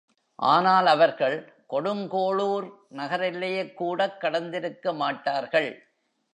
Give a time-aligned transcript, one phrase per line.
[0.35, 1.53] ஆனால் அவர்கள்
[1.69, 2.67] கொடுங்கோளூர்
[2.95, 5.71] நகரெல்லையைக்கூடக் கடந்திருக்கமாட்டார்கள்.